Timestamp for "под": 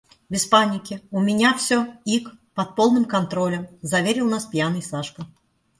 2.55-2.75